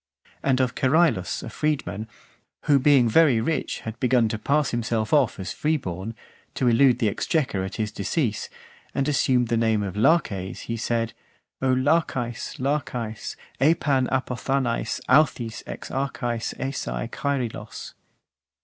[0.41, 2.07] And of Cerylus, a freedman,
[2.63, 6.15] who being very rich, had begun to pass himself off as free born,
[6.55, 8.49] to elude the exchequer at his decease,
[8.95, 11.13] and assumed the name of Laches, he said:
[11.61, 17.93] O Lachaes, Lachaes, Epan apothanaes, authis ex archaes esae Kaerylos.